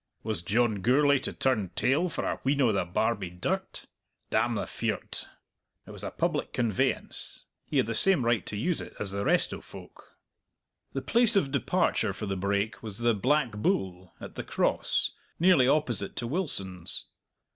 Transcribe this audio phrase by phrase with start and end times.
[0.23, 3.85] Was John Gourlay to turn tail for a wheen o' the Barbie dirt?
[4.31, 5.27] Damn the fear o't!
[5.85, 9.23] It was a public conveyance; he had the same right to use it as the
[9.23, 10.17] rest o' folk!
[10.93, 15.67] The place of departure for the brake was the "Black Bull," at the Cross, nearly
[15.67, 17.05] opposite to Wilson's.